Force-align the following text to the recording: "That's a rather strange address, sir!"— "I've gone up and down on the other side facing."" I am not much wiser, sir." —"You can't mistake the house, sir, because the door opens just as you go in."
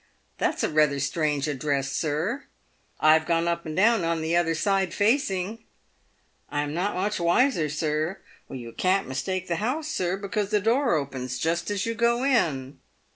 "That's 0.39 0.63
a 0.63 0.69
rather 0.69 0.99
strange 0.99 1.47
address, 1.47 1.91
sir!"— 1.91 2.45
"I've 2.99 3.27
gone 3.27 3.47
up 3.47 3.67
and 3.67 3.75
down 3.75 4.03
on 4.03 4.21
the 4.23 4.35
other 4.35 4.55
side 4.55 4.95
facing."" 4.95 5.59
I 6.49 6.61
am 6.63 6.73
not 6.73 6.95
much 6.95 7.19
wiser, 7.19 7.69
sir." 7.69 8.17
—"You 8.49 8.71
can't 8.73 9.07
mistake 9.07 9.47
the 9.47 9.57
house, 9.57 9.87
sir, 9.89 10.17
because 10.17 10.49
the 10.49 10.59
door 10.59 10.95
opens 10.95 11.37
just 11.37 11.69
as 11.69 11.85
you 11.85 11.93
go 11.93 12.23
in." 12.23 12.79